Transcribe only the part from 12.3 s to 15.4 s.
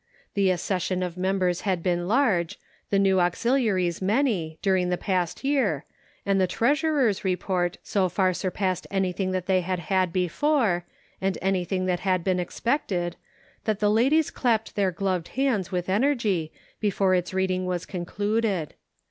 expected, that the ladies clapped their gloved